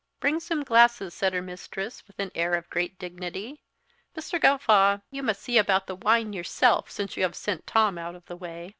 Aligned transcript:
"Bring 0.19 0.39
some 0.39 0.63
glasses," 0.63 1.13
said 1.13 1.31
her 1.35 1.43
mistress, 1.43 2.07
with 2.07 2.17
an 2.17 2.31
air 2.33 2.55
of 2.55 2.67
great 2.71 2.97
dignity. 2.97 3.61
"Mr. 4.17 4.41
Gawffaw, 4.41 5.01
you 5.11 5.21
must 5.21 5.43
see 5.43 5.59
about 5.59 5.85
the 5.85 5.95
wine 5.95 6.33
yourself 6.33 6.89
since 6.89 7.15
you 7.15 7.21
have 7.21 7.35
sent 7.35 7.67
Tom 7.67 7.99
out 7.99 8.15
of 8.15 8.25
the 8.25 8.35
way." 8.35 8.69